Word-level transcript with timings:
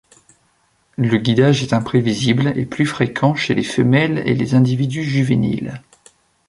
Le 0.97 1.15
guidage 1.17 1.61
est 1.61 1.73
imprévisible 1.73 2.53
et 2.57 2.65
plus 2.65 2.87
fréquent 2.87 3.35
chez 3.35 3.53
les 3.53 3.61
femelles 3.61 4.23
et 4.25 4.33
les 4.33 4.55
individus 4.55 5.03
juvéniles. 5.03 5.79